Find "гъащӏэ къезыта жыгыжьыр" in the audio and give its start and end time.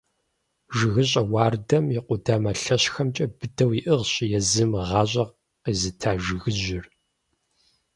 4.89-6.85